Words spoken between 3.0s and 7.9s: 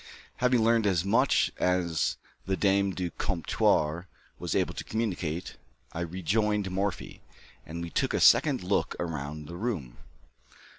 comptoir was able to communicate, I rejoined Morphy, and